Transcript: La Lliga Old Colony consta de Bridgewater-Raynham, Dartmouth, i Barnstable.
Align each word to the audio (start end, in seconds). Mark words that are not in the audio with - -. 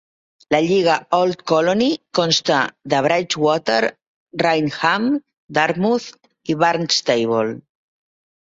La 0.53 0.59
Lliga 0.67 0.93
Old 1.17 1.43
Colony 1.51 1.89
consta 2.19 2.61
de 2.93 3.01
Bridgewater-Raynham, 3.07 5.07
Dartmouth, 5.59 6.09
i 6.55 6.57
Barnstable. 6.65 7.55